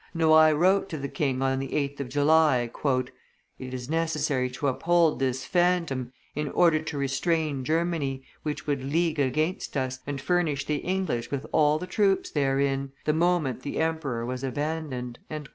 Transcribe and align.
Noailles 0.15 0.55
wrote 0.55 0.89
to 0.89 0.97
the 0.97 1.07
king 1.07 1.43
on 1.43 1.59
the 1.59 1.67
8th 1.67 1.99
of 1.99 2.09
July, 2.09 2.71
"It 2.83 3.11
is 3.71 3.87
necessary 3.87 4.49
to 4.49 4.65
uphold 4.67 5.19
this 5.19 5.45
phantom, 5.45 6.11
in 6.33 6.49
order 6.49 6.81
to 6.81 6.97
restrain 6.97 7.63
Germany, 7.63 8.23
which 8.41 8.65
would 8.65 8.83
league 8.83 9.19
against 9.19 9.77
us, 9.77 9.99
and 10.07 10.19
furnish 10.19 10.65
the 10.65 10.77
English 10.77 11.29
with 11.29 11.45
all 11.51 11.77
the 11.77 11.85
troops 11.85 12.31
therein, 12.31 12.93
the 13.05 13.13
moment 13.13 13.61
the 13.61 13.77
emperor 13.77 14.25
was 14.25 14.43
abandoned." 14.43 15.19